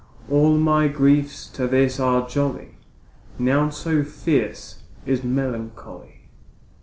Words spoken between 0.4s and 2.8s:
my griefs to this are jolly,